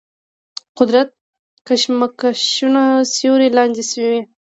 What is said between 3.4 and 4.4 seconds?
لاندې شوي.